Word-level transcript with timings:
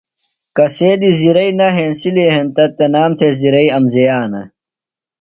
کسے 0.55 0.91
دی 0.99 1.11
زرئی 1.21 1.49
نہ 1.59 1.67
ہینسِلیۡ 1.75 2.31
ہینتہ 2.35 2.65
تنام 2.77 3.11
تھےۡ 3.17 3.33
زرئی 3.39 3.67
امزیانہ۔ 3.77 4.41